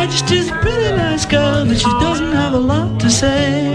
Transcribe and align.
Majesty's 0.00 0.48
a 0.50 0.54
pretty 0.62 0.96
nice 0.96 1.26
girl, 1.26 1.66
but 1.66 1.76
she 1.76 1.90
doesn't 2.00 2.32
have 2.32 2.54
a 2.54 2.58
lot 2.58 2.98
to 3.00 3.10
say. 3.10 3.68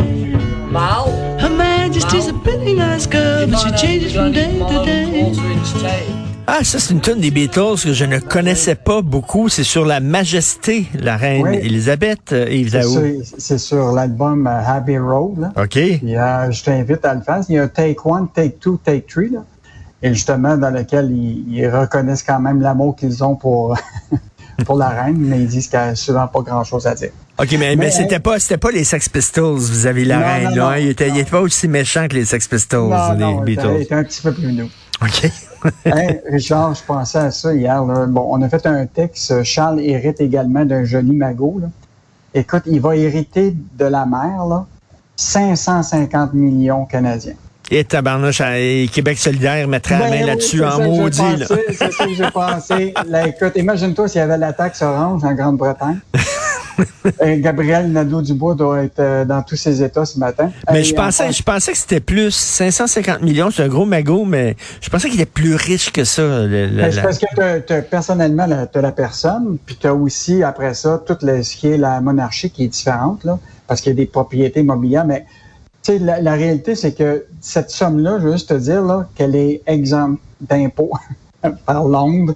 Her 1.39 1.49
Majesty's 1.55 2.27
a 2.27 2.33
pretty 2.33 2.73
nice 2.73 3.05
girl, 3.05 3.45
but 3.45 3.59
she 3.59 3.69
changes 3.77 4.15
from 4.15 4.31
day 4.31 4.57
to 4.57 4.83
day. 4.85 5.31
Ah, 6.47 6.63
ça, 6.63 6.79
c'est 6.79 6.93
une 6.95 7.01
tune 7.01 7.19
des 7.19 7.29
Beatles 7.29 7.79
que 7.83 7.93
je 7.93 8.05
ne 8.05 8.17
connaissais 8.17 8.73
pas 8.73 9.03
beaucoup. 9.03 9.49
C'est 9.49 9.63
sur 9.63 9.85
la 9.85 9.99
majesté, 9.99 10.87
la 10.99 11.15
reine 11.15 11.43
Oui. 11.43 11.57
Elisabeth, 11.61 12.33
euh, 12.33 12.47
Yves 12.49 12.71
C'est 12.71 12.79
Daou. 12.81 12.91
sur, 12.91 13.35
c'est 13.37 13.57
sur 13.59 13.91
l'album 13.91 14.47
euh, 14.47 14.61
Abbey 14.65 14.97
Road. 14.97 15.37
Là. 15.37 15.53
OK. 15.63 15.69
Puis, 15.69 16.15
euh, 16.17 16.49
je 16.51 16.63
t'invite 16.63 17.05
à 17.05 17.13
le 17.13 17.21
faire. 17.21 17.41
Il 17.49 17.55
y 17.55 17.59
a 17.59 17.67
Take 17.67 17.97
One, 18.03 18.29
Take 18.33 18.57
Two, 18.59 18.79
Take 18.83 19.05
Three. 19.07 19.29
Là. 19.29 19.43
Et 20.01 20.11
justement, 20.13 20.57
dans 20.57 20.71
lequel 20.71 21.11
ils, 21.11 21.45
ils 21.53 21.67
reconnaissent 21.69 22.23
quand 22.23 22.39
même 22.39 22.61
l'amour 22.61 22.95
qu'ils 22.95 23.23
ont 23.23 23.35
pour, 23.35 23.77
pour 24.63 24.77
la 24.77 24.89
reine, 24.89 25.17
mais 25.17 25.39
ils 25.41 25.47
disent 25.47 25.67
qu'il 25.67 25.79
n'y 25.79 25.85
a 25.85 25.95
souvent 25.95 26.27
pas 26.27 26.41
grand-chose 26.41 26.87
à 26.87 26.95
dire. 26.95 27.09
OK, 27.37 27.51
mais, 27.51 27.57
mais, 27.57 27.75
Mais- 27.75 27.91
c'était 27.91 28.19
pas, 28.19 28.39
c'était 28.39 28.57
pas 28.57 28.71
les 28.71 28.83
Sex 28.85 29.09
Pistols, 29.09 29.55
vous 29.57 29.85
avez 29.87 30.05
la 30.05 30.17
Non, 30.19 30.25
reine, 30.25 30.43
non, 30.43 30.49
là. 30.49 30.55
non. 30.55 30.67
hein? 30.69 30.77
Il 30.77 30.87
était, 30.89 31.09
il 31.09 31.17
était 31.17 31.29
pas 31.31 31.41
aussi 31.41 31.67
méchant 31.67 32.07
que 32.07 32.15
les 32.15 32.25
Sex 32.25 32.47
Pistols, 32.47 32.89
les 32.89 33.19
non, 33.19 33.39
il 33.41 33.45
Beatles. 33.45 33.81
était 33.81 33.95
un 33.95 34.03
petit 34.03 34.21
peu 34.21 34.33
plus 34.33 34.53
nous. 34.53 34.69
OK. 35.01 35.29
Hey, 35.83 36.21
Richard, 36.31 36.75
je 36.75 36.83
pensais 36.83 37.17
à 37.17 37.31
ça 37.31 37.51
hier. 37.51 37.83
là. 37.83 38.05
Bon, 38.05 38.27
on 38.29 38.39
a 38.43 38.49
fait 38.49 38.63
un 38.67 38.85
texte. 38.85 39.41
Charles 39.43 39.79
hérite 39.81 40.21
également 40.21 40.63
d'un 40.63 40.83
joli 40.83 41.11
magot. 41.13 41.57
Là. 41.59 41.67
Écoute, 42.35 42.61
il 42.67 42.79
va 42.79 42.95
hériter 42.95 43.55
de 43.75 43.85
la 43.85 44.05
mer 44.05 44.45
là, 44.47 44.67
550 45.15 46.33
millions 46.35 46.85
canadiens. 46.85 47.33
Et 47.71 47.83
tabarnouche, 47.83 48.41
et 48.41 48.87
Québec 48.93 49.17
solidaire 49.17 49.67
mettrait 49.67 49.97
la 49.97 50.05
Ben 50.05 50.11
main 50.11 50.21
oui, 50.21 50.27
là-dessus 50.27 50.63
en 50.63 50.79
maudit, 50.81 51.21
C'est 51.47 51.91
ça 51.91 52.05
que 52.05 52.13
j'ai 52.13 52.29
pensé. 52.31 52.93
Là, 53.07 53.27
écoute, 53.27 53.53
imagine-toi 53.55 54.07
s'il 54.07 54.19
y 54.19 54.23
avait 54.23 54.37
la 54.37 54.53
taxe 54.53 54.81
orange 54.83 55.23
en 55.23 55.33
Grande-Bretagne. 55.33 55.99
Gabriel 57.37 57.91
Nadeau-Dubois 57.91 58.55
doit 58.55 58.83
être 58.83 58.99
euh, 58.99 59.25
dans 59.25 59.41
tous 59.41 59.55
ses 59.55 59.81
états 59.81 60.05
ce 60.05 60.19
matin. 60.19 60.51
Mais 60.71 60.83
je 60.83 60.93
pensais, 60.93 61.31
je 61.31 61.41
pensais 61.41 61.71
que 61.71 61.77
c'était 61.77 61.99
plus 62.01 62.31
550 62.35 63.21
millions, 63.21 63.49
c'est 63.49 63.63
un 63.63 63.67
gros 63.69 63.85
magot, 63.85 64.25
mais 64.25 64.55
je 64.81 64.89
pensais 64.89 65.09
qu'il 65.09 65.19
était 65.21 65.29
plus 65.31 65.55
riche 65.55 65.91
que 65.91 66.03
ça. 66.03 66.21
le- 66.21 66.67
Ben, 66.67 66.93
la- 66.93 67.01
parce 67.01 67.19
que 67.19 67.79
personnellement, 67.81 68.45
tu 68.71 68.77
as 68.77 68.81
la 68.81 68.91
personne, 68.91 69.57
puis 69.65 69.77
tu 69.79 69.87
as 69.87 69.93
aussi, 69.93 70.43
après 70.43 70.73
ça, 70.73 71.01
tout 71.05 71.17
le, 71.21 71.41
ce 71.43 71.55
qui 71.55 71.67
est 71.69 71.77
la 71.77 72.01
monarchie 72.01 72.49
qui 72.49 72.65
est 72.65 72.69
différente, 72.69 73.23
là, 73.23 73.39
parce 73.67 73.79
qu'il 73.81 73.91
y 73.91 73.95
a 73.95 73.97
des 73.97 74.05
propriétés 74.07 74.59
immobilières. 74.59 75.05
Mais 75.05 75.25
sais, 75.85 75.99
la, 75.99 76.33
réalité, 76.33 76.75
c'est 76.75 76.93
que 76.93 77.25
cette 77.41 77.69
somme-là, 77.69 78.17
je 78.19 78.25
veux 78.25 78.31
juste 78.33 78.49
te 78.49 78.53
dire 78.55 79.05
qu'elle 79.15 79.35
est 79.35 79.61
exempte 79.67 80.19
d'impôts 80.41 80.91
par 81.65 81.87
Londres. 81.87 82.33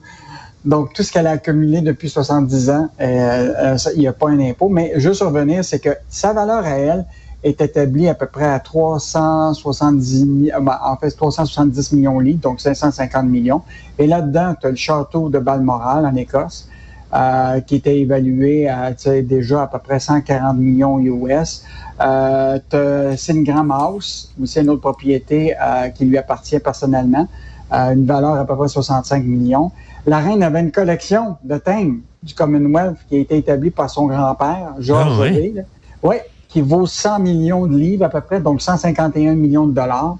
Donc, 0.65 0.93
tout 0.93 1.03
ce 1.03 1.11
qu'elle 1.11 1.27
a 1.27 1.31
accumulé 1.31 1.81
depuis 1.81 2.09
70 2.09 2.69
ans, 2.69 2.89
euh, 2.99 3.53
euh, 3.73 3.77
il 3.95 4.01
n'y 4.01 4.07
a 4.07 4.13
pas 4.13 4.29
un 4.29 4.39
impôt. 4.39 4.69
Mais 4.69 4.93
juste 4.97 5.21
revenir, 5.21 5.63
c'est 5.63 5.79
que 5.79 5.95
sa 6.09 6.33
valeur 6.33 6.65
à 6.65 6.71
elle 6.77 7.05
est 7.43 7.61
établie 7.61 8.09
à 8.09 8.13
peu 8.13 8.25
près 8.27 8.45
à 8.45 8.59
370, 8.59 10.25
mi- 10.25 10.51
euh, 10.51 10.59
ben, 10.59 10.77
en 10.83 10.97
fait, 10.97 11.11
370 11.11 11.93
millions 11.93 12.19
de 12.19 12.25
livres, 12.25 12.41
donc 12.41 12.59
550 12.59 13.25
millions. 13.25 13.61
Et 13.97 14.05
là-dedans, 14.05 14.53
tu 14.59 14.67
as 14.67 14.71
le 14.71 14.75
château 14.75 15.29
de 15.29 15.39
Balmoral 15.39 16.05
en 16.05 16.15
Écosse, 16.15 16.67
euh, 17.13 17.59
qui 17.61 17.75
était 17.75 17.99
évalué 17.99 18.67
à 18.67 18.91
déjà 19.23 19.63
à 19.63 19.67
peu 19.67 19.79
près 19.79 19.99
140 19.99 20.57
millions 20.57 20.99
US. 20.99 21.63
Euh, 22.01 23.15
Singram 23.17 23.71
House, 23.71 24.31
aussi 24.41 24.59
une 24.61 24.69
autre 24.69 24.81
propriété 24.81 25.53
euh, 25.53 25.89
qui 25.89 26.05
lui 26.05 26.17
appartient 26.17 26.59
personnellement, 26.59 27.27
euh, 27.73 27.93
une 27.93 28.05
valeur 28.05 28.35
à 28.35 28.45
peu 28.45 28.55
près 28.55 28.69
65 28.69 29.23
millions. 29.23 29.71
La 30.05 30.19
reine 30.19 30.41
avait 30.41 30.61
une 30.61 30.71
collection 30.71 31.37
de 31.43 31.57
thèmes 31.57 32.01
du 32.23 32.33
Commonwealth 32.33 32.97
qui 33.09 33.17
a 33.17 33.19
été 33.19 33.37
établie 33.37 33.69
par 33.69 33.89
son 33.89 34.07
grand-père, 34.07 34.75
Georges 34.79 35.33
Ah. 35.57 35.61
Ouais, 36.01 36.23
qui 36.47 36.61
vaut 36.61 36.85
100 36.85 37.19
millions 37.19 37.67
de 37.67 37.77
livres 37.77 38.05
à 38.05 38.09
peu 38.09 38.21
près, 38.21 38.39
donc 38.39 38.61
151 38.61 39.35
millions 39.35 39.67
de 39.67 39.73
dollars. 39.73 40.17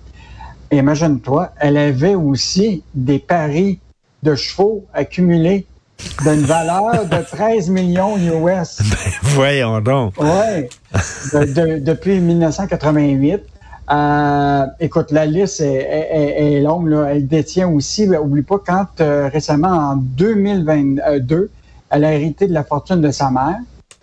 Et 0.72 0.78
imagine-toi, 0.78 1.52
elle 1.58 1.78
avait 1.78 2.16
aussi 2.16 2.84
des 2.94 3.20
paris 3.20 3.80
de 4.22 4.36
chevaux 4.36 4.86
accumulés 4.94 5.66
d'une 6.24 6.42
valeur 6.42 7.06
de 7.06 7.18
13 7.24 7.70
millions 7.70 8.18
US. 8.18 8.80
Voyons 9.24 9.80
donc. 9.82 10.14
De- 11.34 11.46
de- 11.54 11.80
depuis 11.80 12.20
1988. 12.20 13.42
Euh, 13.92 14.66
écoute, 14.80 15.12
la 15.12 15.26
liste 15.26 15.62
est, 15.62 15.74
est- 15.74 16.10
est- 16.12 16.54
est 16.58 16.62
longue. 16.62 16.88
Là. 16.90 17.08
Elle 17.12 17.28
détient 17.28 17.68
aussi, 17.70 18.06
ben, 18.06 18.20
oublie 18.20 18.44
pas, 18.44 18.60
quand 18.66 18.86
euh, 19.02 19.30
récemment, 19.34 19.68
en 19.70 19.96
2022, 19.96 21.50
elle 21.92 22.06
a 22.06 22.14
hérité 22.14 22.48
de 22.48 22.54
la 22.54 22.64
fortune 22.64 23.02
de 23.02 23.12
sa 23.12 23.32
mère, 23.32 23.58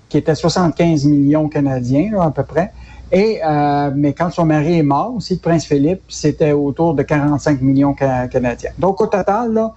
qui 0.08 0.18
était 0.18 0.34
75 0.34 1.04
millions 1.04 1.48
canadiens 1.48 2.10
là, 2.12 2.24
à 2.24 2.30
peu 2.30 2.42
près. 2.42 2.72
Et 3.12 3.38
euh, 3.46 3.92
mais 3.94 4.12
quand 4.12 4.30
son 4.30 4.44
mari 4.46 4.78
est 4.78 4.82
mort, 4.82 5.14
aussi 5.16 5.34
le 5.34 5.40
prince 5.40 5.64
Philippe, 5.64 6.02
c'était 6.08 6.50
autour 6.52 6.94
de 6.94 7.02
45 7.04 7.60
millions 7.60 7.94
ca- 7.96 8.26
canadiens. 8.26 8.70
Donc 8.78 9.00
au 9.00 9.06
total, 9.06 9.52
là, 9.52 9.72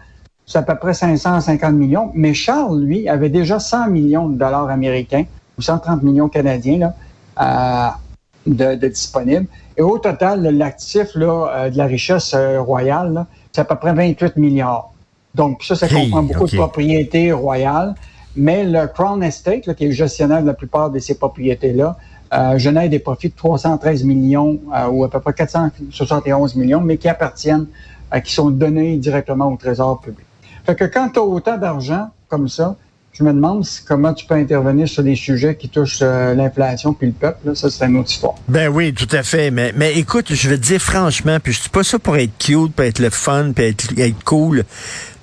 c'est 0.50 0.58
à 0.58 0.64
peu 0.64 0.76
près 0.76 0.96
550 0.96 1.74
millions. 1.74 2.12
Mais 2.16 2.34
Charles, 2.34 2.82
lui, 2.82 3.08
avait 3.08 3.30
déjà 3.30 3.60
100 3.60 3.90
millions 3.92 4.28
de 4.28 4.38
dollars 4.38 4.70
américains 4.70 5.26
ou 5.58 5.62
130 5.62 6.02
millions 6.02 6.28
canadiens 6.28 6.80
là, 6.80 6.96
euh, 7.40 8.52
de, 8.52 8.76
de 8.76 8.88
disponibles. 8.88 9.46
Et 9.78 9.84
au 9.84 10.00
total, 10.00 10.42
l'actif 10.42 11.14
là, 11.14 11.52
euh, 11.54 11.70
de 11.70 11.78
la 11.78 11.86
richesse 11.86 12.34
euh, 12.34 12.60
royale, 12.60 13.28
c'est 13.52 13.62
à 13.62 13.66
peu 13.66 13.76
près 13.76 13.94
28 13.94 14.38
milliards. 14.38 14.92
Donc 15.36 15.64
ça, 15.64 15.76
ça 15.76 15.86
Hey, 15.86 16.10
comprend 16.10 16.24
beaucoup 16.24 16.48
de 16.48 16.56
propriétés 16.56 17.32
royales. 17.32 17.94
Mais 18.36 18.64
le 18.64 18.88
Crown 18.88 19.22
Estate, 19.22 19.68
là, 19.68 19.76
qui 19.76 19.84
est 19.84 19.90
le 19.90 19.94
gestionnaire 19.94 20.42
de 20.42 20.48
la 20.48 20.56
plupart 20.56 20.90
de 20.90 20.98
ces 20.98 21.16
propriétés-là, 21.16 21.96
euh, 22.34 22.58
génère 22.58 22.90
des 22.90 23.00
profits 23.00 23.30
de 23.30 23.36
313 23.36 24.04
millions 24.04 24.60
euh, 24.76 24.88
ou 24.88 25.04
à 25.04 25.10
peu 25.10 25.20
près 25.20 25.34
471 25.34 26.56
millions, 26.56 26.82
mais 26.82 26.98
qui 26.98 27.08
appartiennent, 27.08 27.68
euh, 28.14 28.20
qui 28.20 28.34
sont 28.34 28.50
donnés 28.50 28.98
directement 28.98 29.52
au 29.52 29.58
Trésor 29.58 30.02
public. 30.02 30.26
Fait 30.70 30.76
que 30.76 30.84
quand 30.84 31.10
tu 31.10 31.18
as 31.18 31.24
autant 31.24 31.58
d'argent 31.58 32.12
comme 32.28 32.48
ça, 32.48 32.76
je 33.12 33.24
me 33.24 33.34
demande 33.34 33.66
comment 33.88 34.14
tu 34.14 34.28
peux 34.28 34.36
intervenir 34.36 34.88
sur 34.88 35.02
des 35.02 35.16
sujets 35.16 35.56
qui 35.56 35.68
touchent 35.68 36.04
euh, 36.04 36.36
l'inflation 36.36 36.94
puis 36.94 37.08
le 37.08 37.14
peuple. 37.14 37.40
Là. 37.48 37.56
Ça, 37.56 37.72
c'est 37.72 37.88
une 37.88 37.98
autre 37.98 38.12
histoire. 38.12 38.36
Ben 38.48 38.68
oui, 38.68 38.94
tout 38.94 39.08
à 39.12 39.24
fait. 39.24 39.50
Mais, 39.50 39.74
mais 39.76 39.98
écoute, 39.98 40.32
je 40.32 40.48
vais 40.48 40.58
te 40.60 40.62
dire 40.62 40.80
franchement, 40.80 41.40
puis 41.42 41.54
je 41.54 41.64
dis 41.64 41.70
pas 41.70 41.84
ça 41.84 41.98
pour 41.98 42.18
être 42.18 42.38
cute, 42.38 42.72
pour 42.76 42.86
être 42.86 43.00
le 43.00 43.10
fun, 43.10 43.52
puis 43.56 43.66
être, 43.66 43.98
être 43.98 44.24
cool. 44.24 44.64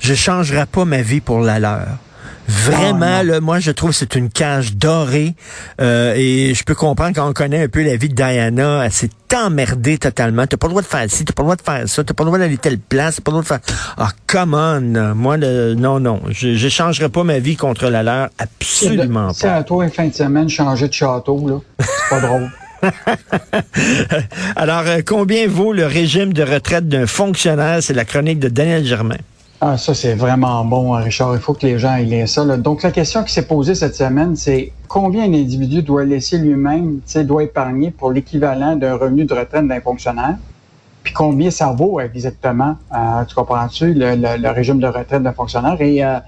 Je 0.00 0.14
changerai 0.14 0.66
pas 0.66 0.84
ma 0.84 1.02
vie 1.02 1.20
pour 1.20 1.38
la 1.38 1.60
leur. 1.60 1.86
Vraiment, 2.48 3.22
là, 3.22 3.40
moi, 3.40 3.58
je 3.58 3.70
trouve 3.70 3.90
que 3.90 3.96
c'est 3.96 4.14
une 4.14 4.30
cage 4.30 4.74
dorée. 4.76 5.34
Euh, 5.80 6.14
et 6.16 6.54
je 6.54 6.64
peux 6.64 6.74
comprendre 6.74 7.12
quand 7.14 7.28
on 7.28 7.32
connaît 7.32 7.64
un 7.64 7.68
peu 7.68 7.82
la 7.82 7.96
vie 7.96 8.08
de 8.08 8.14
Diana, 8.14 8.82
elle 8.84 8.92
s'est 8.92 9.10
emmerdée 9.34 9.98
totalement. 9.98 10.46
T'as 10.46 10.56
pas 10.56 10.66
le 10.68 10.70
droit 10.72 10.82
de 10.82 10.86
faire 10.86 11.04
ci, 11.08 11.24
t'as 11.24 11.32
pas 11.32 11.42
le 11.42 11.46
droit 11.46 11.56
de 11.56 11.62
faire 11.62 11.88
ça, 11.88 12.04
t'as 12.04 12.14
pas 12.14 12.22
le 12.24 12.28
droit 12.28 12.38
d'aller 12.38 12.56
telle 12.58 12.78
place, 12.78 13.16
t'as 13.16 13.22
pas 13.22 13.30
le 13.32 13.42
droit 13.42 13.42
de 13.42 13.46
faire... 13.48 13.60
Ah, 13.98 14.10
come 14.26 14.54
on! 14.54 15.14
Moi, 15.14 15.36
le, 15.36 15.74
non, 15.74 15.98
non. 16.00 16.22
Je, 16.30 16.54
je 16.54 16.68
changerai 16.68 17.08
pas 17.08 17.24
ma 17.24 17.38
vie 17.38 17.56
contre 17.56 17.88
la 17.88 18.02
leur. 18.02 18.28
Absolument 18.38 19.32
C'est 19.32 19.48
pas. 19.48 19.54
à 19.56 19.62
toi, 19.64 19.88
fin 19.88 20.06
de 20.08 20.14
semaine, 20.14 20.48
changer 20.48 20.88
de 20.88 20.92
château. 20.92 21.48
là. 21.48 21.58
C'est 21.80 22.08
pas 22.10 22.20
drôle. 22.20 22.50
Alors, 24.56 24.84
euh, 24.86 25.00
combien 25.04 25.48
vaut 25.48 25.72
le 25.72 25.86
régime 25.86 26.32
de 26.32 26.42
retraite 26.42 26.88
d'un 26.88 27.06
fonctionnaire? 27.06 27.78
C'est 27.82 27.94
la 27.94 28.04
chronique 28.04 28.38
de 28.38 28.48
Daniel 28.48 28.84
Germain. 28.84 29.16
Ah, 29.60 29.78
ça, 29.78 29.94
c'est 29.94 30.14
vraiment 30.14 30.64
bon, 30.66 30.94
hein, 30.94 31.00
Richard. 31.00 31.34
Il 31.34 31.40
faut 31.40 31.54
que 31.54 31.66
les 31.66 31.78
gens 31.78 31.96
aient 31.96 32.26
ça. 32.26 32.44
là. 32.44 32.58
Donc, 32.58 32.82
la 32.82 32.92
question 32.92 33.24
qui 33.24 33.32
s'est 33.32 33.46
posée 33.46 33.74
cette 33.74 33.94
semaine, 33.96 34.36
c'est 34.36 34.74
combien 34.86 35.24
un 35.24 35.32
individu 35.32 35.82
doit 35.82 36.04
laisser 36.04 36.36
lui-même, 36.38 37.00
doit 37.24 37.44
épargner 37.44 37.90
pour 37.90 38.12
l'équivalent 38.12 38.76
d'un 38.76 38.96
revenu 38.96 39.24
de 39.24 39.32
retraite 39.34 39.66
d'un 39.66 39.80
fonctionnaire? 39.80 40.36
Puis 41.02 41.14
combien 41.14 41.50
ça 41.50 41.72
vaut 41.72 42.00
exactement, 42.00 42.76
euh, 42.94 43.24
tu 43.24 43.34
comprends-tu, 43.34 43.94
le, 43.94 44.16
le- 44.16 44.36
le 44.42 44.50
régime 44.50 44.78
de 44.80 44.88
retraite 44.88 45.22
d'un 45.22 45.32
fonctionnaire? 45.32 45.80
Et 45.80 46.04
euh, 46.04 46.18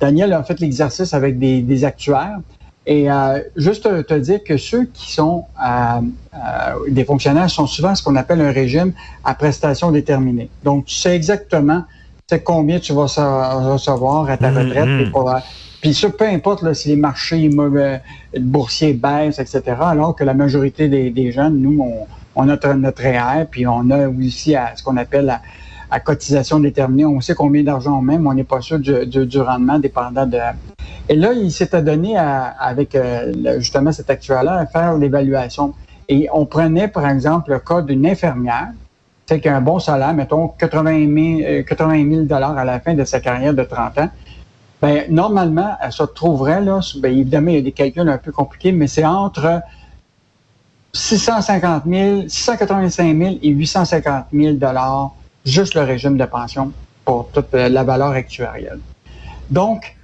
Daniel 0.00 0.32
a 0.32 0.42
fait 0.44 0.60
l'exercice 0.60 1.12
avec 1.14 1.38
des, 1.38 1.84
actuaires. 1.84 2.38
Et 2.86 3.10
euh, 3.10 3.40
juste 3.56 3.82
te, 4.06 4.14
dire 4.14 4.44
que 4.44 4.56
ceux 4.58 4.84
qui 4.84 5.12
sont 5.12 5.46
des 6.88 7.04
fonctionnaires 7.04 7.50
sont 7.50 7.66
souvent 7.66 7.94
ce 7.96 8.02
qu'on 8.04 8.14
appelle 8.14 8.40
un 8.40 8.52
régime 8.52 8.92
à 9.24 9.34
prestations 9.34 9.90
déterminées. 9.90 10.50
Donc, 10.62 10.84
tu 10.86 10.94
sais 10.94 11.16
exactement 11.16 11.82
sais 12.28 12.40
combien 12.40 12.80
tu 12.80 12.92
vas 12.92 13.02
recevoir 13.04 14.28
à 14.28 14.36
ta 14.36 14.50
Mhm. 14.50 14.58
retraite. 14.58 14.88
et 15.00 15.10
pour, 15.10 15.30
euh, 15.30 15.38
puis 15.80 15.94
ça, 15.94 16.08
peu 16.10 16.24
importe 16.26 16.62
là, 16.62 16.74
si 16.74 16.88
les 16.88 16.96
marchés 16.96 17.48
mauvais, 17.48 18.00
boursiers 18.38 18.94
baissent, 18.94 19.38
etc., 19.38 19.62
alors 19.80 20.16
que 20.16 20.24
la 20.24 20.34
majorité 20.34 20.88
des, 20.88 21.10
des 21.10 21.30
jeunes, 21.30 21.58
nous, 21.60 21.80
on, 21.80 22.06
on 22.34 22.48
a 22.48 22.74
notre, 22.74 23.02
REER, 23.02 23.46
puis 23.50 23.66
on 23.66 23.90
a 23.90 24.08
aussi 24.08 24.56
à, 24.56 24.72
ce 24.74 24.82
qu'on 24.82 24.96
appelle 24.96 25.26
la, 25.26 25.40
à 25.90 26.00
cotisation 26.00 26.58
déterminée. 26.58 27.04
On 27.04 27.20
sait 27.20 27.34
combien 27.36 27.62
d'argent 27.62 27.96
on 27.98 28.02
met, 28.02 28.18
mais 28.18 28.28
on 28.28 28.34
n'est 28.34 28.42
pas 28.44 28.60
sûr 28.60 28.80
du, 28.80 29.06
du- 29.06 29.26
du 29.26 29.40
rendement 29.40 29.78
dépendant 29.78 30.26
de... 30.26 30.38
Et 31.08 31.14
là, 31.14 31.32
il 31.32 31.52
s'était 31.52 31.82
donné 31.82 32.16
à- 32.18 32.46
avec 32.58 32.96
euh, 32.96 33.32
justement 33.60 33.92
cet 33.92 34.10
actuaire-là 34.10 34.54
à 34.58 34.66
faire 34.66 34.98
l'évaluation. 34.98 35.74
Et 36.08 36.28
on 36.32 36.44
prenait, 36.44 36.88
par 36.88 37.08
exemple, 37.08 37.52
le 37.52 37.60
cas 37.60 37.82
d'une 37.82 38.04
infirmière 38.04 38.70
tu 39.26 39.34
sais, 39.34 39.40
qui 39.40 39.48
a 39.48 39.56
un 39.56 39.60
bon 39.60 39.78
salaire, 39.78 40.14
mettons 40.14 40.48
80 40.48 41.38
000, 41.38 41.48
euh, 41.48 41.62
80 41.64 42.10
000 42.10 42.22
dollars 42.24 42.56
à 42.56 42.64
la 42.64 42.78
fin 42.78 42.94
de 42.94 43.04
sa 43.04 43.20
carrière 43.20 43.54
de 43.54 43.64
30 43.64 43.98
ans, 43.98 44.10
ben, 44.80 45.04
normalement, 45.08 45.74
elle 45.82 45.92
se 45.92 46.04
trouverait, 46.04 46.60
là, 46.60 46.80
ben, 46.98 47.12
évidemment, 47.12 47.50
il 47.50 47.56
y 47.56 47.58
a 47.58 47.62
des 47.62 47.72
calculs 47.72 48.08
un 48.08 48.18
peu 48.18 48.30
compliqués, 48.30 48.72
mais 48.72 48.86
c'est 48.86 49.04
entre 49.04 49.62
650 50.92 51.82
000, 51.86 52.22
685 52.28 53.16
000 53.16 53.34
et 53.42 53.48
850 53.48 54.26
000 54.32 54.54
dollars 54.54 55.12
juste 55.44 55.74
le 55.74 55.82
régime 55.82 56.16
de 56.16 56.24
pension 56.24 56.72
pour 57.04 57.28
toute 57.30 57.52
la 57.52 57.84
valeur 57.84 58.10
actuarielle. 58.10 58.80
Donc, 59.50 59.96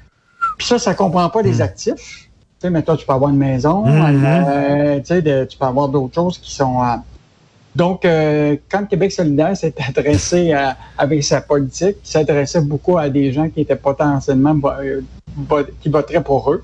ça, 0.58 0.78
ça 0.78 0.94
comprend 0.94 1.28
pas 1.30 1.42
les 1.42 1.58
hmm. 1.58 1.62
actifs. 1.62 1.94
Tu 1.94 2.66
sais, 2.66 2.70
mais 2.70 2.82
toi, 2.82 2.96
tu 2.96 3.04
peux 3.04 3.12
avoir 3.12 3.30
une 3.30 3.38
maison, 3.38 3.84
hmm. 3.84 4.24
euh, 4.24 5.00
tu, 5.00 5.06
sais, 5.06 5.46
tu 5.46 5.58
peux 5.58 5.66
avoir 5.66 5.88
d'autres 5.88 6.14
choses 6.14 6.38
qui 6.38 6.54
sont... 6.54 6.82
Euh, 6.82 6.96
donc, 7.74 8.04
euh, 8.04 8.56
quand 8.70 8.84
Québec 8.86 9.12
solidaire 9.12 9.56
s'est 9.56 9.74
adressé 9.88 10.54
avec 10.98 11.24
sa 11.24 11.40
politique, 11.40 11.96
il 12.04 12.10
s'adressait 12.10 12.60
beaucoup 12.60 12.98
à 12.98 13.08
des 13.08 13.32
gens 13.32 13.48
qui 13.48 13.62
étaient 13.62 13.76
potentiellement 13.76 14.54
qui 15.80 15.88
voteraient 15.88 16.22
pour 16.22 16.52
eux. 16.52 16.62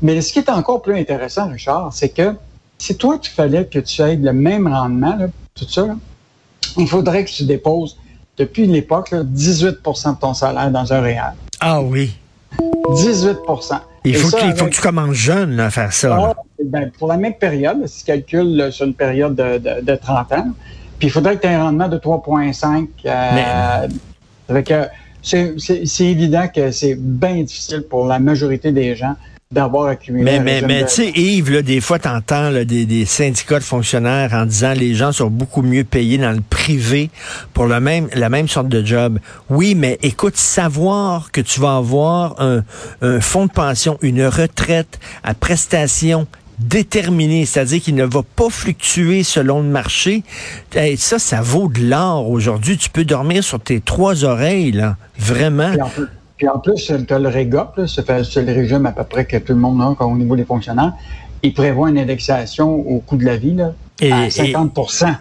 Mais 0.00 0.20
ce 0.20 0.32
qui 0.32 0.38
est 0.38 0.50
encore 0.50 0.82
plus 0.82 0.96
intéressant, 0.96 1.48
Richard, 1.48 1.92
c'est 1.92 2.10
que 2.10 2.34
si 2.78 2.96
toi, 2.96 3.18
tu 3.18 3.30
fallait 3.30 3.66
que 3.66 3.78
tu 3.78 4.02
aies 4.02 4.16
le 4.16 4.32
même 4.32 4.68
rendement, 4.68 5.18
tout 5.54 5.68
ça, 5.68 5.86
il 6.76 6.86
faudrait 6.86 7.24
que 7.24 7.30
tu 7.30 7.44
déposes, 7.44 7.96
depuis 8.36 8.66
l'époque, 8.66 9.12
18% 9.12 10.14
de 10.14 10.20
ton 10.20 10.34
salaire 10.34 10.70
dans 10.70 10.92
un 10.92 11.00
réel. 11.00 11.34
Ah 11.60 11.80
oui. 11.80 12.16
18% 12.90 13.80
Il 14.04 14.16
faut, 14.16 14.28
faut 14.28 14.36
que 14.66 14.70
tu 14.70 14.80
commences 14.80 15.14
jeune 15.14 15.58
à 15.58 15.70
faire 15.70 15.92
ça. 15.92 16.16
Ah, 16.20 16.34
ben, 16.64 16.90
pour 16.98 17.08
la 17.08 17.16
même 17.16 17.34
période, 17.34 17.86
si 17.86 18.00
tu 18.00 18.06
calcules 18.06 18.68
sur 18.70 18.86
une 18.86 18.94
période 18.94 19.34
de, 19.34 19.80
de, 19.80 19.94
30 19.96 20.32
ans, 20.32 20.48
puis 20.98 21.08
il 21.08 21.10
faudrait 21.10 21.36
que 21.36 21.42
tu 21.42 21.48
aies 21.48 21.54
un 21.54 21.64
rendement 21.64 21.88
de 21.88 21.98
3,5. 21.98 22.88
Euh, 23.06 23.88
c'est 25.22 26.04
évident 26.04 26.48
que 26.54 26.70
c'est 26.70 26.96
bien 26.96 27.42
difficile 27.42 27.84
pour 27.88 28.06
la 28.06 28.18
majorité 28.18 28.72
des 28.72 28.94
gens 28.94 29.16
d'avoir 29.54 29.86
accumulé. 29.86 30.24
Mais, 30.24 30.40
mais, 30.40 30.60
mais 30.62 30.84
tu 30.84 30.90
sais, 30.90 31.10
Yves, 31.14 31.50
là, 31.50 31.62
des 31.62 31.80
fois, 31.80 31.98
tu 31.98 32.08
entends 32.08 32.50
des, 32.52 32.64
des, 32.64 33.04
syndicats 33.06 33.58
de 33.58 33.64
fonctionnaires 33.64 34.32
en 34.34 34.44
disant 34.44 34.72
les 34.72 34.94
gens 34.94 35.12
sont 35.12 35.28
beaucoup 35.28 35.62
mieux 35.62 35.84
payés 35.84 36.18
dans 36.18 36.32
le 36.32 36.42
privé 36.42 37.10
pour 37.54 37.66
le 37.66 37.80
même, 37.80 38.08
la 38.14 38.28
même 38.28 38.48
sorte 38.48 38.68
de 38.68 38.84
job. 38.84 39.18
Oui, 39.48 39.74
mais 39.74 39.98
écoute, 40.02 40.36
savoir 40.36 41.30
que 41.30 41.40
tu 41.40 41.60
vas 41.60 41.76
avoir 41.76 42.40
un, 42.40 42.64
un 43.00 43.20
fonds 43.20 43.46
de 43.46 43.52
pension, 43.52 43.96
une 44.02 44.26
retraite 44.26 44.98
à 45.22 45.34
prestation 45.34 46.26
déterminé, 46.58 47.46
c'est-à-dire 47.46 47.80
qu'il 47.82 47.94
ne 47.94 48.04
va 48.04 48.22
pas 48.22 48.50
fluctuer 48.50 49.22
selon 49.22 49.60
le 49.60 49.68
marché. 49.68 50.22
Et 50.74 50.96
ça, 50.96 51.18
ça 51.18 51.40
vaut 51.40 51.68
de 51.68 51.80
l'or 51.80 52.30
aujourd'hui. 52.30 52.76
Tu 52.76 52.90
peux 52.90 53.04
dormir 53.04 53.42
sur 53.42 53.60
tes 53.60 53.80
trois 53.80 54.24
oreilles, 54.24 54.72
là, 54.72 54.96
vraiment. 55.18 55.72
Puis 56.36 56.48
en 56.48 56.58
plus, 56.58 56.92
tu 57.06 57.14
as 57.14 57.18
le 57.18 57.28
REGOP, 57.28 57.86
c'est 57.86 58.42
le 58.42 58.52
régime 58.52 58.86
à 58.86 58.92
peu 58.92 59.04
près 59.04 59.24
que 59.24 59.36
tout 59.36 59.52
le 59.52 59.60
monde 59.60 59.80
a 59.80 60.04
au 60.04 60.16
niveau 60.16 60.36
des 60.36 60.44
fonctionnaires. 60.44 60.92
Il 61.42 61.54
prévoit 61.54 61.90
une 61.90 61.98
indexation 61.98 62.74
au 62.74 62.98
coût 63.00 63.16
de 63.16 63.24
la 63.24 63.36
vie 63.36 63.54
là, 63.54 63.72
à 64.02 64.28
50% 64.28 65.14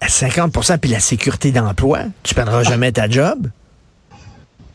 À 0.00 0.06
50% 0.06 0.78
puis 0.78 0.90
la 0.90 1.00
sécurité 1.00 1.52
d'emploi. 1.52 2.00
Tu 2.22 2.34
ne 2.34 2.36
perdras 2.36 2.62
jamais 2.64 2.92
ta 2.92 3.08
job. 3.08 3.48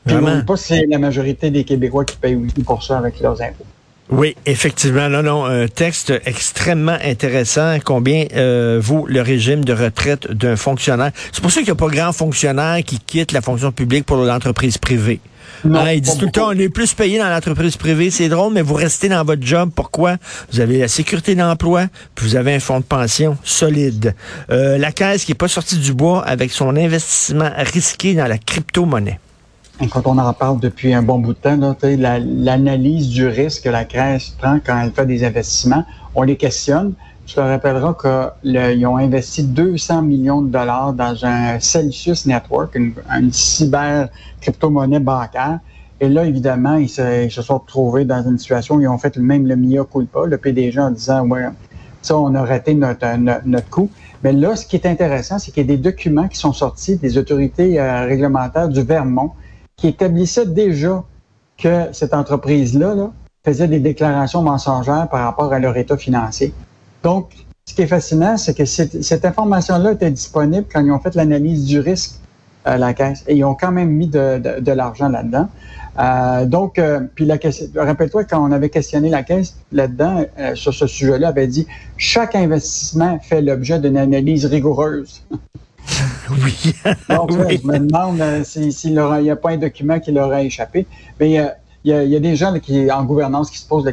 Vraiment. 0.06 0.44
pas 0.44 0.58
c'est 0.58 0.86
la 0.90 0.98
majorité 0.98 1.50
des 1.50 1.64
Québécois 1.64 2.04
qui 2.04 2.18
payent 2.18 2.36
aussi 2.36 2.64
pour 2.64 2.84
ça 2.84 2.98
avec 2.98 3.20
leurs 3.22 3.42
impôts. 3.42 3.66
Oui, 4.10 4.36
effectivement. 4.46 5.10
Non, 5.10 5.24
non, 5.24 5.46
un 5.46 5.68
texte 5.68 6.14
extrêmement 6.26 6.98
intéressant. 7.04 7.78
Combien 7.84 8.26
euh, 8.36 8.80
vaut 8.82 9.06
le 9.08 9.22
régime 9.22 9.64
de 9.64 9.74
retraite 9.74 10.32
d'un 10.32 10.56
fonctionnaire? 10.56 11.12
C'est 11.32 11.42
pour 11.42 11.52
ça 11.52 11.62
qu'il 11.62 11.68
n'y 11.68 11.72
a 11.72 11.76
pas 11.76 11.88
grand 11.88 12.12
fonctionnaire 12.12 12.84
qui 12.86 13.00
quitte 13.00 13.32
la 13.32 13.42
fonction 13.42 13.72
publique 13.72 14.06
pour 14.06 14.18
l'entreprise 14.18 14.78
privée. 14.78 15.20
Non, 15.66 15.80
hein, 15.80 15.94
il 15.94 16.02
dit 16.02 16.18
tout 16.18 16.26
le 16.26 16.32
temps, 16.32 16.50
on 16.50 16.60
est 16.60 16.70
plus 16.70 16.94
payé 16.94 17.18
dans 17.18 17.30
l'entreprise 17.30 17.78
privée. 17.78 18.12
C'est 18.12 18.28
drôle, 18.28 18.54
mais 18.54 18.62
vous 18.62 18.74
restez 18.74 19.08
dans 19.08 19.24
votre 19.24 19.46
job. 19.46 19.72
Pourquoi? 19.74 20.18
Vous 20.52 20.60
avez 20.60 20.80
la 20.80 20.88
sécurité 20.88 21.36
d'emploi, 21.36 21.88
puis 22.16 22.28
vous 22.28 22.36
avez 22.36 22.54
un 22.54 22.60
fonds 22.60 22.80
de 22.80 22.86
pension 22.86 23.38
solide. 23.44 24.16
Euh, 24.52 24.78
la 24.78 24.92
caisse 24.92 25.24
qui 25.24 25.32
n'est 25.32 25.38
pas 25.38 25.48
sortie 25.48 25.78
du 25.78 25.94
bois 25.94 26.24
avec 26.26 26.52
son 26.52 26.76
investissement 26.76 27.50
risqué 27.58 28.14
dans 28.14 28.28
la 28.28 28.38
crypto-monnaie. 28.38 29.20
Quand 29.80 30.06
on 30.06 30.20
en 30.20 30.34
parle 30.34 30.60
depuis 30.60 30.94
un 30.94 31.02
bon 31.02 31.18
bout 31.18 31.34
de 31.34 31.40
temps, 31.40 31.76
l'analyse 31.82 33.10
du 33.10 33.26
risque 33.26 33.64
que 33.64 33.70
la 33.70 33.86
Caisse 33.86 34.30
prend 34.30 34.60
quand 34.64 34.80
elle 34.80 34.92
fait 34.92 35.08
des 35.08 35.24
investissements, 35.24 35.84
on 36.14 36.22
les 36.22 36.38
questionne. 36.38 36.94
Je 37.26 37.36
te 37.36 37.40
rappellerai 37.40 37.94
qu'ils 38.44 38.86
ont 38.86 38.98
investi 38.98 39.44
200 39.44 40.04
millions 40.04 40.44
de 40.44 40.52
dollars 40.52 40.94
dans 40.94 41.26
un 41.26 41.60
Celsius 41.60 42.28
Network, 42.28 42.76
une, 42.76 42.94
cyber 43.32 44.10
crypto-monnaie 44.42 45.00
bancaire. 45.00 45.60
Et 46.00 46.08
là, 46.08 46.26
évidemment, 46.26 46.76
ils 46.76 46.90
se, 46.90 47.30
sont 47.30 47.58
retrouvés 47.58 48.06
dans 48.06 48.24
une 48.24 48.38
situation 48.38 48.76
où 48.76 48.82
ils 48.82 48.88
ont 48.88 49.00
fait 49.00 49.18
même 49.18 49.48
le 49.48 49.56
mea 49.56 49.86
culpa, 49.92 50.26
le 50.28 50.38
PDG 50.38 50.80
en 50.80 50.92
disant, 50.92 51.26
ouais, 51.28 51.48
ça, 52.04 52.16
on 52.16 52.36
a 52.36 52.46
raté 52.46 52.76
notre, 52.76 53.18
notre, 53.18 53.70
coup. 53.70 53.90
Mais 54.24 54.34
là, 54.34 54.56
ce 54.56 54.68
qui 54.68 54.76
est 54.76 54.86
intéressant, 54.86 55.40
c'est 55.40 55.52
qu'il 55.52 55.64
y 55.64 55.66
a 55.66 55.76
des 55.76 55.82
documents 55.82 56.28
qui 56.28 56.38
sont 56.38 56.54
sortis 56.54 56.98
des 56.98 57.18
autorités 57.18 57.80
euh, 57.80 58.06
réglementaires 58.06 58.70
du 58.70 58.84
Vermont 58.84 59.32
qui 59.76 59.88
établissait 59.88 60.46
déjà 60.46 61.04
que 61.58 61.88
cette 61.92 62.14
entreprise-là 62.14 63.12
faisait 63.46 63.68
des 63.68 63.80
déclarations 63.80 64.42
mensongères 64.42 65.08
par 65.10 65.24
rapport 65.26 65.52
à 65.54 65.60
leur 65.60 65.76
état 65.78 65.98
financier. 65.98 66.54
Donc, 67.04 67.32
ce 67.66 67.74
qui 67.74 67.82
est 67.82 67.88
fascinant, 67.88 68.38
c'est 68.38 68.56
que 68.56 68.66
cette, 68.66 69.26
information-là 69.26 69.94
était 69.94 70.12
disponible 70.12 70.66
quand 70.72 70.84
ils 70.84 70.92
ont 70.92 71.00
fait 71.00 71.16
l'analyse 71.16 71.66
du 71.66 71.80
risque 71.80 72.16
à 72.66 72.78
la 72.78 72.94
caisse. 72.94 73.24
Et 73.28 73.36
ils 73.36 73.44
ont 73.44 73.56
quand 73.56 73.72
même 73.72 73.90
mis 73.90 74.08
de, 74.08 74.72
l'argent 74.72 75.10
là-dedans. 75.10 75.50
Euh, 76.00 76.46
donc, 76.46 76.80
euh, 76.80 77.02
puis 77.14 77.26
la 77.26 77.38
rappelle-toi, 77.76 78.24
quand 78.24 78.44
on 78.44 78.52
avait 78.52 78.70
questionné 78.70 79.10
la 79.10 79.24
caisse 79.24 79.56
là-dedans, 79.72 80.26
euh, 80.40 80.56
sur 80.56 80.74
ce 80.74 80.88
sujet-là, 80.88 81.28
avait 81.30 81.48
dit 81.48 81.68
chaque 81.98 82.36
investissement 82.36 83.20
fait 83.20 83.42
l'objet 83.42 83.80
d'une 83.80 83.98
analyse 83.98 84.46
rigoureuse. 84.46 85.24
Oui. 86.32 86.74
Donc, 87.10 87.32
je 87.50 87.68
me 87.68 87.80
demande 87.80 88.22
euh, 88.22 88.44
s'il 88.44 88.94
n'y 88.94 89.30
a 89.32 89.36
pas 89.36 89.52
un 89.52 89.58
document 89.58 90.00
qui 90.00 90.12
leur 90.12 90.32
a 90.32 90.42
échappé. 90.42 90.86
Mais 91.20 91.40
euh, 91.40 91.48
il 91.86 91.92
y, 91.92 92.16
a, 92.16 92.20
des 92.20 92.38
gens 92.38 92.58
qui, 92.60 92.90
en 92.90 93.04
gouvernance 93.04 93.52
qui 93.52 93.58
se 93.58 93.68
posent 93.68 93.84
la, 93.84 93.92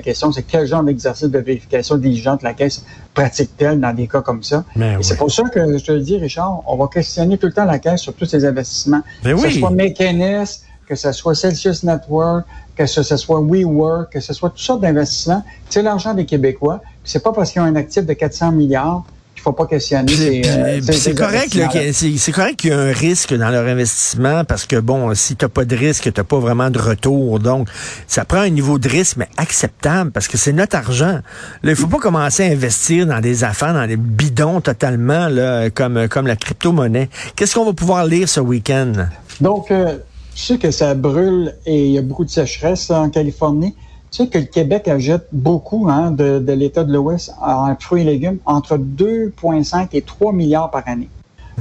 question, 0.00 0.30
c'est 0.30 0.44
quel 0.44 0.64
genre 0.66 0.84
d'exercice 0.84 1.28
de 1.28 1.38
vérification 1.40 1.96
diligente 1.96 2.44
la 2.44 2.54
Caisse 2.54 2.84
pratique-t-elle 3.14 3.80
dans 3.80 3.92
des 3.92 4.06
cas 4.06 4.20
comme 4.20 4.44
ça? 4.44 4.64
Ben 4.76 5.02
c'est 5.02 5.16
pour 5.16 5.32
ça 5.32 5.42
que 5.48 5.76
je 5.76 5.84
te 5.84 5.90
le 5.90 6.02
dis, 6.02 6.18
Richard, 6.18 6.62
on 6.68 6.76
va 6.76 6.86
questionner 6.86 7.36
tout 7.36 7.48
le 7.48 7.52
temps 7.52 7.64
la 7.64 7.80
Caisse 7.80 8.02
sur 8.02 8.14
tous 8.14 8.26
ces 8.26 8.44
investissements. 8.44 9.02
Ben 9.24 9.34
que 9.34 9.50
ce 9.50 9.58
soit 9.58 9.70
Mechanis, 9.70 10.60
que 10.86 10.94
ce 10.94 11.10
soit 11.10 11.34
Celsius 11.34 11.82
Network, 11.82 12.46
que 12.76 12.86
ce, 12.86 13.02
soit 13.02 13.40
WeWork, 13.40 14.12
que 14.12 14.20
ce 14.20 14.32
soit 14.32 14.50
toutes 14.50 14.60
sortes 14.60 14.80
d'investissements. 14.80 15.42
C'est 15.68 15.82
l'argent 15.82 16.14
des 16.14 16.26
Québécois. 16.26 16.80
C'est 17.02 17.24
pas 17.24 17.32
parce 17.32 17.50
qu'ils 17.50 17.60
ont 17.60 17.64
un 17.64 17.76
actif 17.76 18.06
de 18.06 18.12
400 18.12 18.52
milliards 18.52 19.04
il 19.40 19.42
faut 19.42 19.52
pas 19.52 19.66
questionner. 19.66 20.42
Euh, 20.44 20.80
c'est 20.92 21.14
correct, 21.14 21.58
c'est 21.92 22.32
correct 22.32 22.56
qu'il 22.56 22.70
y 22.70 22.72
a 22.74 22.78
un 22.78 22.92
risque 22.92 23.34
dans 23.34 23.48
leur 23.48 23.66
investissement 23.66 24.44
parce 24.44 24.66
que 24.66 24.76
bon, 24.76 25.14
si 25.14 25.34
tu 25.34 25.46
n'as 25.46 25.48
pas 25.48 25.64
de 25.64 25.74
risque, 25.74 26.12
tu 26.12 26.20
n'as 26.20 26.24
pas 26.24 26.38
vraiment 26.38 26.68
de 26.68 26.78
retour. 26.78 27.38
Donc, 27.38 27.66
ça 28.06 28.26
prend 28.26 28.40
un 28.40 28.50
niveau 28.50 28.78
de 28.78 28.86
risque, 28.86 29.16
mais 29.16 29.28
acceptable 29.38 30.10
parce 30.10 30.28
que 30.28 30.36
c'est 30.36 30.52
notre 30.52 30.76
argent. 30.76 31.20
il 31.64 31.74
faut 31.74 31.86
pas 31.86 31.98
commencer 31.98 32.42
à 32.42 32.52
investir 32.52 33.06
dans 33.06 33.20
des 33.20 33.42
affaires, 33.42 33.72
dans 33.72 33.86
des 33.86 33.96
bidons 33.96 34.60
totalement, 34.60 35.28
là, 35.28 35.70
comme, 35.70 36.06
comme 36.08 36.26
la 36.26 36.36
crypto-monnaie. 36.36 37.08
Qu'est-ce 37.34 37.54
qu'on 37.54 37.64
va 37.64 37.72
pouvoir 37.72 38.04
lire 38.04 38.28
ce 38.28 38.40
week-end? 38.40 38.92
Donc, 39.40 39.70
euh, 39.70 39.96
je 40.36 40.42
sais 40.42 40.58
que 40.58 40.70
ça 40.70 40.94
brûle 40.94 41.54
et 41.64 41.86
il 41.86 41.92
y 41.92 41.98
a 41.98 42.02
beaucoup 42.02 42.26
de 42.26 42.30
sécheresse 42.30 42.90
en 42.90 43.08
Californie. 43.08 43.74
Tu 44.10 44.24
sais 44.24 44.28
que 44.28 44.38
le 44.38 44.44
Québec 44.44 44.88
achète 44.88 45.26
beaucoup 45.32 45.88
hein, 45.88 46.10
de, 46.10 46.40
de 46.40 46.52
l'État 46.52 46.82
de 46.82 46.92
l'Ouest 46.92 47.32
en 47.40 47.74
fruits 47.78 48.02
et 48.02 48.04
légumes, 48.04 48.38
entre 48.44 48.76
2,5 48.76 49.88
et 49.92 50.02
3 50.02 50.32
milliards 50.32 50.70
par 50.70 50.82
année. 50.86 51.08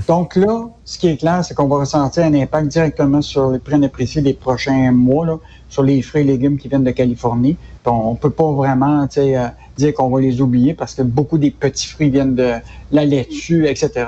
Donc 0.08 0.36
là, 0.36 0.70
ce 0.86 0.98
qui 0.98 1.08
est 1.08 1.18
clair, 1.18 1.44
c'est 1.44 1.54
qu'on 1.54 1.68
va 1.68 1.78
ressentir 1.78 2.24
un 2.24 2.34
impact 2.34 2.68
directement 2.68 3.22
sur 3.22 3.52
les 3.52 3.60
prix 3.60 3.76
en 3.76 3.80
des 3.80 4.34
prochains 4.34 4.92
mois, 4.92 5.26
là, 5.26 5.38
sur 5.68 5.84
les 5.84 6.02
fruits 6.02 6.22
et 6.22 6.26
légumes 6.26 6.58
qui 6.58 6.68
viennent 6.68 6.84
de 6.84 6.92
Californie. 6.92 7.58
On 7.86 8.16
peut 8.16 8.30
pas 8.30 8.52
vraiment 8.52 9.08
euh, 9.18 9.48
dire 9.78 9.94
qu'on 9.94 10.10
va 10.10 10.22
les 10.22 10.42
oublier 10.42 10.74
parce 10.74 10.94
que 10.94 11.02
beaucoup 11.02 11.38
des 11.38 11.52
petits 11.52 11.88
fruits 11.88 12.10
viennent 12.10 12.36
de 12.36 12.54
la 12.92 13.04
laitue, 13.04 13.68
etc. 13.68 14.06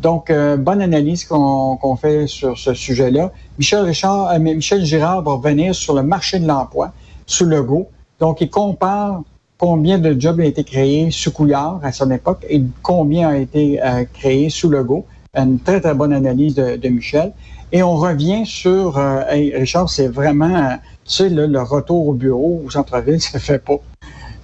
Donc, 0.00 0.30
euh, 0.30 0.56
bonne 0.56 0.80
analyse 0.80 1.24
qu'on 1.24 1.96
fait 2.00 2.26
sur 2.26 2.58
ce 2.58 2.74
sujet-là. 2.74 3.32
Michel 3.58 3.80
Richard, 3.80 4.30
euh, 4.30 4.38
Michel 4.38 4.84
Girard 4.84 5.22
va 5.22 5.32
revenir 5.32 5.74
sur 5.74 5.94
le 5.94 6.02
marché 6.02 6.38
de 6.38 6.46
l'emploi 6.46 6.92
sous 7.26 7.44
Legault. 7.44 7.88
Donc, 8.20 8.40
il 8.40 8.50
compare 8.50 9.22
combien 9.58 9.98
de 9.98 10.18
jobs 10.18 10.40
ont 10.40 10.42
été 10.42 10.64
créés 10.64 11.10
sous 11.10 11.32
Couillard 11.32 11.80
à 11.82 11.92
son 11.92 12.10
époque 12.10 12.44
et 12.48 12.62
combien 12.82 13.30
a 13.30 13.36
été 13.36 13.82
euh, 13.82 14.04
créé 14.12 14.50
sous 14.50 14.68
Legault. 14.68 15.06
Une 15.34 15.58
très, 15.58 15.80
très 15.80 15.94
bonne 15.94 16.12
analyse 16.12 16.54
de, 16.54 16.88
Michel. 16.88 17.32
Et 17.72 17.82
on 17.82 17.96
revient 17.96 18.46
sur, 18.46 18.98
euh, 18.98 19.22
Richard, 19.30 19.90
c'est 19.90 20.06
vraiment, 20.06 20.54
euh, 20.54 20.76
tu 21.04 21.14
sais, 21.14 21.28
le 21.28 21.62
retour 21.62 22.08
au 22.08 22.12
bureau, 22.12 22.62
au 22.64 22.70
centre-ville, 22.70 23.20
ça 23.32 23.38
fait 23.38 23.58
pas. 23.58 23.80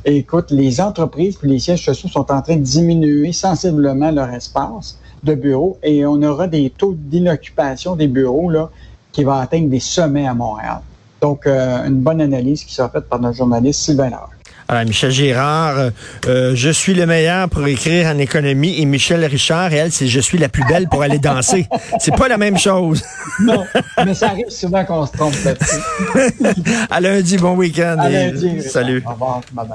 écoute, 0.04 0.50
les 0.50 0.80
entreprises 0.80 1.38
et 1.44 1.46
les 1.46 1.58
sièges 1.60 1.84
sociaux 1.84 2.08
sont 2.08 2.32
en 2.32 2.42
train 2.42 2.56
de 2.56 2.62
diminuer 2.62 3.32
sensiblement 3.32 4.10
leur 4.10 4.30
espace 4.30 4.98
de 5.22 5.34
bureau 5.34 5.78
et 5.82 6.04
on 6.06 6.22
aura 6.22 6.48
des 6.48 6.70
taux 6.70 6.94
d'inoccupation 6.96 7.94
des 7.94 8.08
bureaux 8.08 8.50
là, 8.50 8.70
qui 9.12 9.24
vont 9.24 9.32
atteindre 9.32 9.68
des 9.68 9.80
sommets 9.80 10.26
à 10.26 10.34
Montréal. 10.34 10.80
Donc, 11.20 11.46
euh, 11.46 11.86
une 11.86 12.00
bonne 12.00 12.20
analyse 12.20 12.64
qui 12.64 12.74
sera 12.74 12.88
faite 12.88 13.08
par 13.08 13.20
notre 13.20 13.36
journaliste 13.36 13.82
Sylvain 13.82 14.10
Laure. 14.10 14.30
Alors, 14.68 14.84
Michel 14.84 15.10
Girard, 15.10 15.78
euh, 15.78 15.90
euh, 16.28 16.52
je 16.54 16.70
suis 16.70 16.94
le 16.94 17.04
meilleur 17.04 17.48
pour 17.48 17.66
écrire 17.66 18.06
en 18.06 18.18
économie 18.18 18.80
et 18.80 18.84
Michel 18.84 19.24
Richard, 19.24 19.72
elle, 19.72 19.90
c'est 19.90 20.06
je 20.06 20.20
suis 20.20 20.38
la 20.38 20.48
plus 20.48 20.64
belle 20.64 20.88
pour 20.88 21.02
aller 21.02 21.18
danser. 21.18 21.66
c'est 21.98 22.14
pas 22.14 22.28
la 22.28 22.38
même 22.38 22.56
chose. 22.56 23.02
non, 23.40 23.64
mais 24.04 24.14
ça 24.14 24.28
arrive 24.28 24.48
souvent 24.48 24.84
qu'on 24.84 25.06
se 25.06 25.12
trompe 25.12 25.34
là-dessus. 25.44 26.60
à 26.90 27.00
lundi, 27.00 27.36
bon 27.36 27.56
week-end. 27.56 27.96
À 27.98 28.08
lundi. 28.08 28.62
Salut. 28.62 29.02
Au 29.04 29.10
revoir. 29.10 29.40
Bye 29.52 29.66
bye. 29.66 29.68